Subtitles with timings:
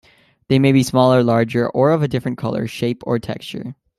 [0.47, 3.75] They may be smaller, larger, or of a different color, shape, or texture.